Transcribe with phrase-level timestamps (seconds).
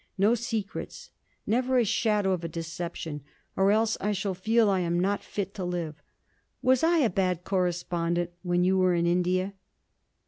[0.17, 1.11] No secrets,
[1.45, 3.21] never a shadow of a deception,
[3.55, 6.01] or else I shall feel I am not fit to live.
[6.63, 9.53] Was I a bad correspondent when you were in India?'